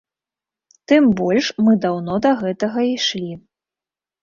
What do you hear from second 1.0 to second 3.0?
больш мы даўно да гэтага